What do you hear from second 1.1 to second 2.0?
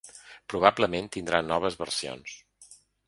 tindrà noves